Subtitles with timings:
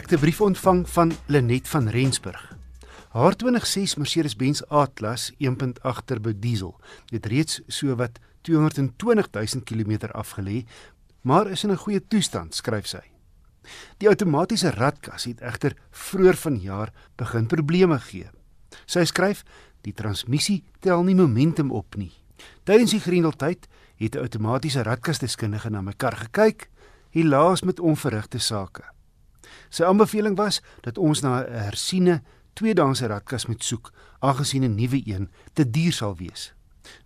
[0.00, 2.56] Ek 'n brief ontvang van Lenet van Rensburg.
[3.08, 10.64] Haar 2006 Mercedes-Benz A-klas 1.8 turbo diesel het reeds so wat 220 000 km afgelê,
[11.20, 13.02] maar is in 'n goeie toestand, skryf sy.
[13.96, 18.30] Die outomatiese radkas het egter vroeër vanjaar begin probleme gee.
[18.86, 19.42] Sy skryf:
[19.80, 22.12] "Die transmissie tel nie momentum op nie.
[22.62, 26.70] Tydens die grendeltyd het 'n outomatiese radkasdeskundige na my kar gekyk,
[27.10, 28.82] helaas met onverrigte sake."
[29.70, 32.22] Sy aanbeveling was dat ons na 'n hersiene
[32.54, 36.52] tweedaanse radkas moet soek, aangesien 'n nuwe een te duur sal wees.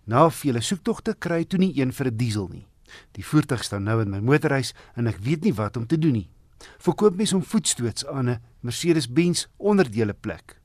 [0.05, 2.67] Na vele soektogte kry toe nie een vir 'n diesel nie.
[3.11, 6.11] Die voertuig staan nou in my motorhuis en ek weet nie wat om te doen
[6.11, 6.29] nie.
[6.77, 10.61] Verkoop mes om voetstoots aan 'n Mercedes-Benz onderdele plek.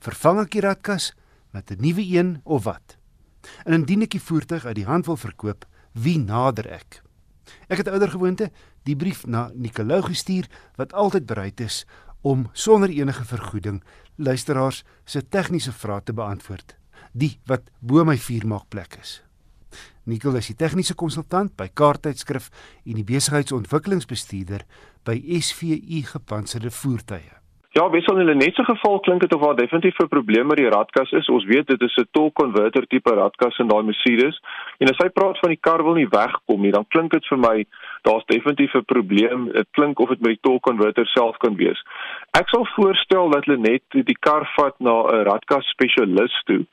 [0.00, 1.12] Vervang ek die radkas
[1.52, 2.96] met 'n nuwe een of wat?
[3.64, 7.03] En indien ek die voertuig uit die hand wil verkoop, wie nader ek?
[7.68, 8.50] Ek het ouer gewoonte
[8.88, 11.84] die brief na Nicolou gestuur wat altyd bereid is
[12.22, 13.82] om sonder enige vergoeding
[14.16, 16.76] luisteraars se tegniese vrae te beantwoord.
[17.12, 19.20] Die wat bo my vuur maak plek is.
[20.04, 22.50] Nicol is die tegniese konsultant by Kaarttydskrif
[22.84, 24.66] en die besigheidsontwikkelingsbestuurder
[25.04, 27.43] by SVU Gepantserde Voertuie.
[27.74, 30.68] Ja, wissel in 'n netse geval klink dit of daar definitief 'n probleem met die
[30.68, 31.28] radkas is.
[31.28, 34.40] Ons weet dit is 'n torque converter tipe radkas in daai Mercedes.
[34.78, 37.38] En as hy praat van die kar wil nie wegkom nie, dan klink dit vir
[37.38, 37.64] my
[38.02, 39.52] daar's definitief 'n probleem.
[39.52, 41.82] Dit klink of dit met die torque converter self kan wees.
[42.30, 46.66] Ek sal voorstel dat hulle net die kar vat na 'n radkas spesialis toe.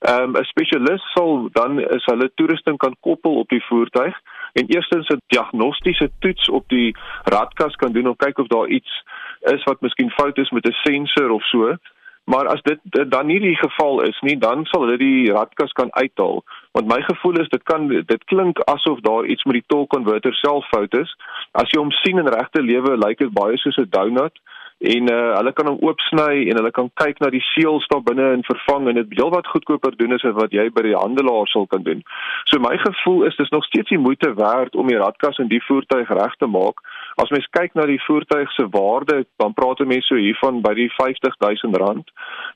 [0.00, 4.14] Ehm um, 'n spesialis sal dan is hulle toerusting kan koppel op die voertuig
[4.52, 9.04] en eerstens 'n diagnostiese toets op die radkas kan doen om kyk of daar iets
[9.40, 11.76] is wat miskien fout is met 'n sensor of so.
[12.24, 12.78] Maar as dit,
[13.10, 16.42] dan nie die geval is nie, dan sal hulle die radkas kan uithaal.
[16.72, 20.34] Want my gevoel is dit kan dit klink asof daar iets met die torque converter
[20.34, 21.16] self fout is.
[21.50, 24.36] As jy hom sien in regte lewe, lyk dit baie soos 'n donut
[24.78, 28.28] en uh, hulle kan hom oopsny en hulle kan kyk na die seels daar binne
[28.36, 31.66] en vervang en dit heel wat goedkoper doen as wat jy by die handelaar sal
[31.66, 32.04] kan doen.
[32.46, 35.62] So my gevoel is dis nog steeds die moeite werd om die radkas in die
[35.66, 36.84] voertuig reg te maak.
[37.18, 40.88] As mens kyk na die voertuig se waarde, dan praat mense so hiervan by die
[40.96, 42.10] 50 000 rand.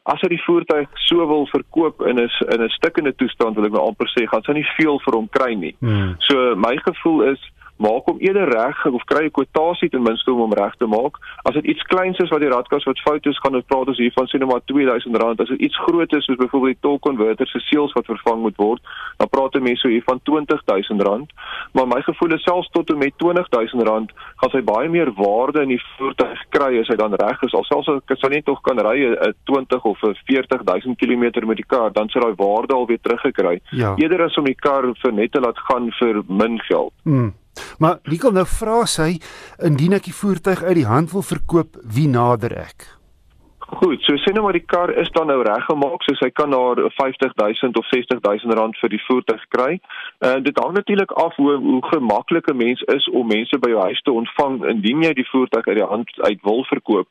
[0.06, 3.72] As jy die voertuig so wil verkoop in 'n in 'n stukkende toestand wil ek
[3.72, 5.74] nou amper sê, gaan jy nie veel vir hom kry nie.
[5.80, 6.14] Hmm.
[6.28, 7.40] So my gevoel is
[7.76, 11.18] maak hom eerder reg of kry 'n kwotasie ten minste om hom reg te maak.
[11.44, 13.98] As dit iets kleins is wat die radkas wat fout is, gaan ons praat ons
[13.98, 15.40] hiervan sien maar R2000.
[15.40, 18.56] As dit iets groot is soos byvoorbeeld die torque converter se seels wat vervang moet
[18.56, 18.82] word,
[19.16, 21.32] dan praat mense hier van R20000.
[21.72, 25.68] Maar my gevoel is selfs tot en met R20000 gaan sy baie meer waarde in
[25.74, 27.54] die voertuig kry as hy dan reg is.
[27.54, 31.68] Alselfs as hy net tog kan ry 'n 20 of 'n 40000 km met die
[31.68, 33.60] kar, dan sal daai waarde alweer teruggekry.
[33.70, 33.94] Ja.
[33.96, 36.92] Eerder as om die kar vir net te laat gaan vir min geld.
[37.04, 37.32] Mm.
[37.78, 39.18] Maar kan nou vra sy
[39.64, 43.01] indien ek die voertuig uit die hand wil verkoop, wie nader ek?
[43.72, 46.76] Goed, so sê nou maar die kar is dan nou reggemaak, so sy kan daar
[46.98, 49.78] 50000 of 60000 rand vir die voertuig kry.
[50.20, 53.70] En uh, dit hang natuurlik af hoe hoe gemaklik 'n mens is om mense by
[53.72, 57.08] jou huis te ontvang indien jy die voertuig uit die hand uit wil verkoop.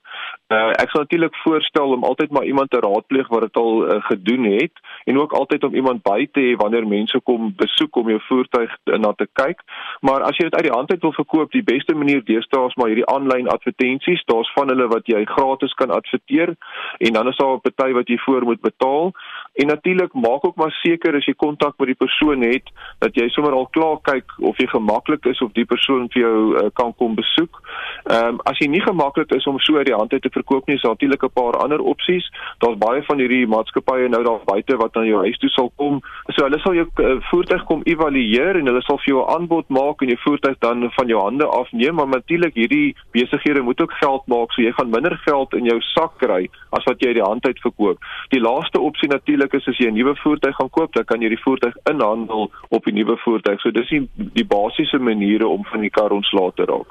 [0.53, 3.97] Uh, ek sal natuurlik voorstel om altyd maar iemand te raadpleeg wat dit al uh,
[4.11, 8.09] gedoen het en ook altyd om iemand by te hê wanneer mense kom besoek om
[8.09, 9.65] jou voertuig na te kyk.
[10.01, 12.75] Maar as jy dit uit die hand uit wil verkoop, die beste manier deesdae is
[12.75, 14.23] maar hierdie aanlyn advertensies.
[14.25, 16.50] Daar's van hulle wat jy gratis kan adverteer
[16.97, 19.11] en dan is daar 'n party wat jy voor moet betaal.
[19.53, 22.69] En natuurlik maak ook maar seker as jy kontak met die persoon het
[23.03, 26.37] dat jy sommer al klaar kyk of jy gemaklik is of die persoon vir jou
[26.55, 27.59] uh, kan kom besoek.
[28.05, 30.67] Ehm um, as jy nie gemaklik is om so uit die hand uit te verkoop
[30.67, 32.29] nie, is daar natuurlik 'n paar ander opsies.
[32.63, 35.99] Daar's baie van hierdie maatskappye nou daar buite wat na jou huis toe sal kom.
[36.27, 39.69] So hulle sal jou uh, voertuig kom evalueer en hulle sal vir jou 'n aanbod
[39.69, 43.91] maak en jou voertuig dan van jou hande afneem, maar natuurlik hierdie besighede moet ook
[43.91, 47.19] geld maak, so jy gaan minder geld in jou sak kry as wat jy uit
[47.19, 47.97] die hand uit verkoop.
[48.29, 51.21] Die laaste opsie natuurlik natuurlik is as jy 'n nuwe voertuig gaan koop, dan kan
[51.21, 53.61] jy die voertuig inhandel op die nuwe voertuig.
[53.61, 56.87] So dis die, die basiese maniere om van die kar ontslae te raak.